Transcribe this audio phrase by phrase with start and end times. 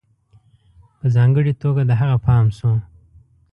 [0.99, 2.71] په ځانگړي توگه د هغه پام شو